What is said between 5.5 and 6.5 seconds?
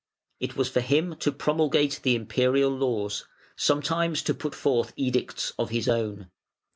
of his own.